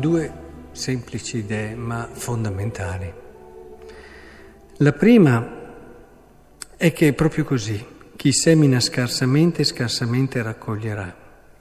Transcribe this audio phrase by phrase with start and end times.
[0.00, 0.32] due
[0.72, 3.12] semplici idee ma fondamentali.
[4.78, 5.58] La prima
[6.76, 7.86] è che è proprio così,
[8.16, 11.14] chi semina scarsamente, scarsamente raccoglierà,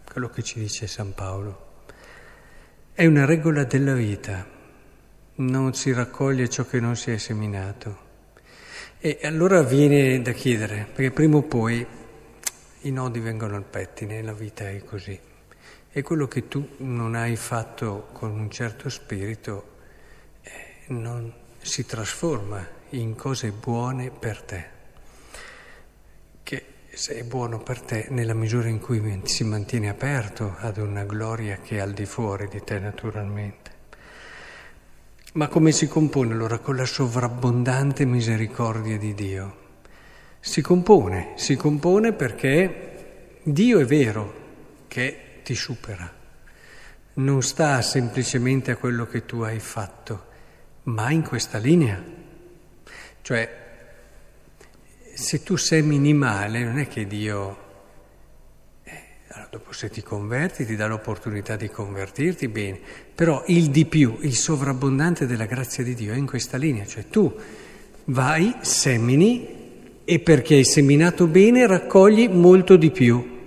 [0.10, 1.84] quello che ci dice San Paolo.
[2.94, 4.48] È una regola della vita,
[5.36, 8.08] non si raccoglie ciò che non si è seminato.
[9.00, 11.86] E allora viene da chiedere, perché prima o poi
[12.82, 15.20] i nodi vengono al pettine, la vita è così.
[15.92, 19.78] E quello che tu non hai fatto con un certo spirito
[20.44, 24.66] eh, non si trasforma in cose buone per te.
[26.44, 31.06] Che se è buono per te nella misura in cui si mantiene aperto ad una
[31.06, 33.72] gloria che è al di fuori di te naturalmente.
[35.34, 39.58] Ma come si compone allora con la sovrabbondante misericordia di Dio?
[40.40, 44.34] Si compone, si compone perché Dio è vero
[44.88, 46.08] che ti supera,
[47.16, 50.26] non sta semplicemente a quello che tu hai fatto,
[50.84, 52.00] ma in questa linea.
[53.20, 53.58] Cioè,
[55.12, 57.58] se tu semini male, non è che Dio,
[58.84, 62.80] eh, allora dopo se ti converti, ti dà l'opportunità di convertirti, bene,
[63.16, 67.08] però il di più, il sovrabbondante della grazia di Dio è in questa linea, cioè
[67.08, 67.36] tu
[68.06, 73.38] vai, semini e perché hai seminato bene raccogli molto di più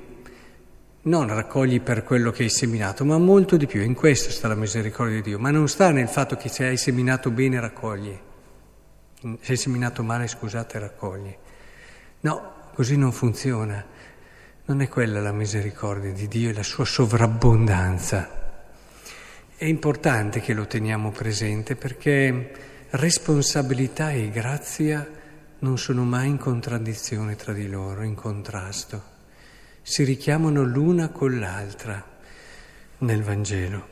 [1.04, 3.82] non raccogli per quello che hai seminato, ma molto di più.
[3.82, 6.76] In questo sta la misericordia di Dio, ma non sta nel fatto che se hai
[6.76, 8.16] seminato bene raccogli,
[9.40, 11.36] se hai seminato male, scusate, raccogli.
[12.20, 13.84] No, così non funziona.
[14.64, 18.40] Non è quella la misericordia di Dio e la sua sovrabbondanza.
[19.56, 22.52] È importante che lo teniamo presente perché
[22.90, 25.08] responsabilità e grazia
[25.60, 29.11] non sono mai in contraddizione tra di loro, in contrasto
[29.82, 32.02] si richiamano l'una con l'altra
[32.98, 33.88] nel Vangelo.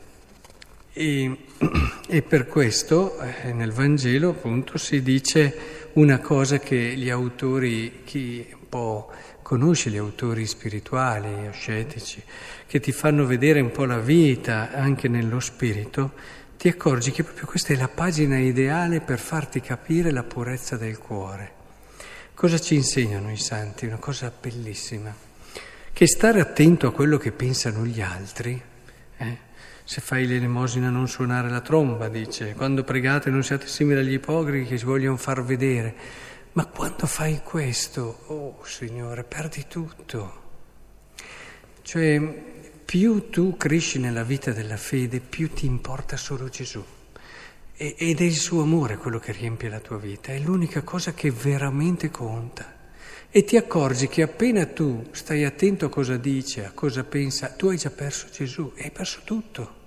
[0.93, 1.37] E,
[2.07, 8.47] e per questo eh, nel Vangelo appunto si dice una cosa che gli autori, chi
[8.53, 12.23] un po' conosce gli autori spirituali, ascetici,
[12.65, 16.13] che ti fanno vedere un po' la vita anche nello spirito,
[16.57, 20.97] ti accorgi che proprio questa è la pagina ideale per farti capire la purezza del
[20.97, 21.59] cuore.
[22.33, 23.85] Cosa ci insegnano i santi?
[23.85, 25.29] Una cosa bellissima
[25.93, 28.61] che stare attento a quello che pensano gli altri,
[29.17, 29.37] eh?
[29.83, 34.69] se fai l'elemosina non suonare la tromba, dice, quando pregate non siate simili agli ipocriti
[34.69, 35.93] che si vogliono far vedere,
[36.53, 40.39] ma quando fai questo, oh Signore, perdi tutto.
[41.81, 42.19] Cioè,
[42.85, 46.83] più tu cresci nella vita della fede, più ti importa solo Gesù.
[47.75, 51.31] Ed è il suo amore quello che riempie la tua vita, è l'unica cosa che
[51.31, 52.80] veramente conta.
[53.33, 57.67] E ti accorgi che appena tu stai attento a cosa dice, a cosa pensa, tu
[57.67, 59.79] hai già perso Gesù hai perso tutto.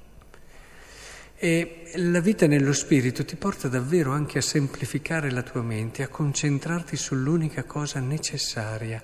[1.36, 6.08] E la vita nello spirito ti porta davvero anche a semplificare la tua mente, a
[6.08, 9.02] concentrarti sull'unica cosa necessaria.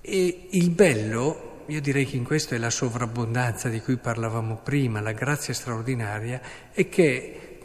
[0.00, 5.00] E il bello, io direi che in questo è la sovrabbondanza di cui parlavamo prima,
[5.00, 6.40] la grazia straordinaria,
[6.72, 7.58] è che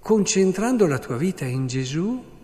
[0.00, 2.38] concentrando la tua vita in Gesù,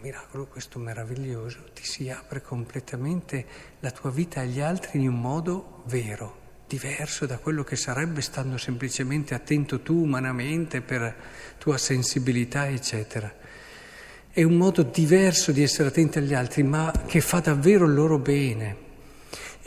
[0.00, 3.44] miracolo questo meraviglioso, ti si apre completamente
[3.80, 8.56] la tua vita agli altri in un modo vero, diverso da quello che sarebbe stando
[8.58, 11.14] semplicemente attento tu umanamente per
[11.58, 13.32] tua sensibilità, eccetera.
[14.30, 18.18] È un modo diverso di essere attenti agli altri, ma che fa davvero il loro
[18.18, 18.86] bene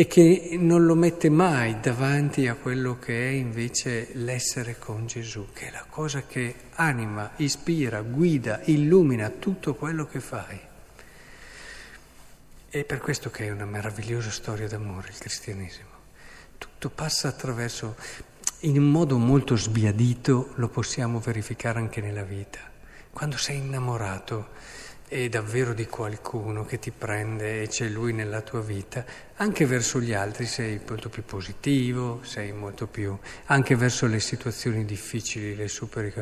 [0.01, 5.49] e che non lo mette mai davanti a quello che è invece l'essere con Gesù,
[5.53, 10.59] che è la cosa che anima, ispira, guida, illumina tutto quello che fai.
[12.67, 15.89] È per questo che è una meravigliosa storia d'amore il cristianesimo.
[16.57, 17.95] Tutto passa attraverso,
[18.61, 22.57] in un modo molto sbiadito, lo possiamo verificare anche nella vita.
[23.11, 24.49] Quando sei innamorato,
[25.13, 29.03] e davvero di qualcuno che ti prende e c'è lui nella tua vita,
[29.35, 33.17] anche verso gli altri sei molto più positivo, sei molto più,
[33.47, 36.13] anche verso le situazioni difficili, le superi.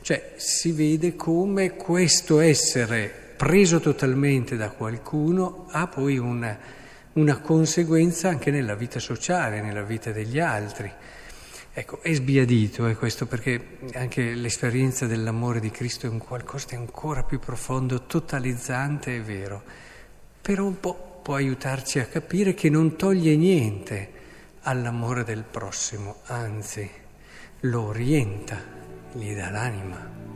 [0.00, 6.56] Cioè si vede come questo essere preso totalmente da qualcuno ha poi una,
[7.14, 10.92] una conseguenza anche nella vita sociale, nella vita degli altri.
[11.78, 16.74] Ecco, è sbiadito è questo perché anche l'esperienza dell'amore di Cristo è un qualcosa di
[16.74, 19.62] ancora più profondo, totalizzante e vero,
[20.40, 24.10] però un po' può aiutarci a capire che non toglie niente
[24.62, 26.90] all'amore del prossimo, anzi
[27.60, 28.58] lo orienta,
[29.12, 30.35] gli dà l'anima.